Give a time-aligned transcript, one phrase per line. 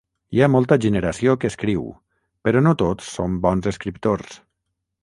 [0.35, 1.85] Hi ha molta generació que escriu,
[2.49, 4.41] però no tots són bons escriptors.